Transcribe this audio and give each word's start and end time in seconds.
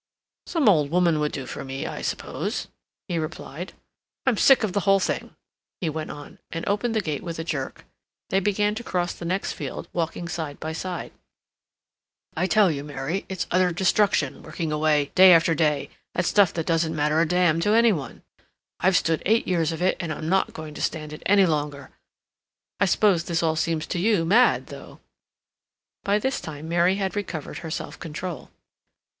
"Some 0.47 0.67
old 0.67 0.89
woman 0.89 1.19
would 1.19 1.31
do 1.31 1.45
for 1.45 1.63
me, 1.63 1.85
I 1.85 2.01
suppose," 2.01 2.69
he 3.07 3.19
replied. 3.19 3.73
"I'm 4.25 4.35
sick 4.35 4.63
of 4.63 4.73
the 4.73 4.79
whole 4.79 4.99
thing," 4.99 5.35
he 5.79 5.91
went 5.91 6.09
on, 6.09 6.39
and 6.49 6.67
opened 6.67 6.95
the 6.95 7.01
gate 7.01 7.21
with 7.21 7.37
a 7.37 7.43
jerk. 7.43 7.85
They 8.31 8.39
began 8.39 8.73
to 8.73 8.83
cross 8.83 9.13
the 9.13 9.25
next 9.25 9.53
field 9.53 9.87
walking 9.93 10.27
side 10.27 10.59
by 10.59 10.73
side. 10.73 11.11
"I 12.35 12.47
tell 12.47 12.71
you, 12.71 12.83
Mary, 12.83 13.27
it's 13.29 13.45
utter 13.51 13.71
destruction, 13.71 14.41
working 14.41 14.71
away, 14.71 15.11
day 15.13 15.33
after 15.33 15.53
day, 15.53 15.91
at 16.15 16.25
stuff 16.25 16.51
that 16.53 16.65
doesn't 16.65 16.95
matter 16.95 17.21
a 17.21 17.27
damn 17.27 17.59
to 17.59 17.75
any 17.75 17.91
one. 17.93 18.23
I've 18.79 18.97
stood 18.97 19.21
eight 19.27 19.47
years 19.47 19.71
of 19.71 19.83
it, 19.83 19.97
and 19.99 20.11
I'm 20.11 20.27
not 20.27 20.53
going 20.53 20.73
to 20.73 20.81
stand 20.81 21.13
it 21.13 21.21
any 21.27 21.45
longer. 21.45 21.91
I 22.79 22.85
suppose 22.85 23.25
this 23.25 23.43
all 23.43 23.55
seems 23.55 23.85
to 23.85 23.99
you 23.99 24.25
mad, 24.25 24.65
though?" 24.73 24.99
By 26.03 26.17
this 26.17 26.41
time 26.41 26.67
Mary 26.67 26.95
had 26.95 27.15
recovered 27.15 27.59
her 27.59 27.69
self 27.69 27.99
control. 27.99 28.49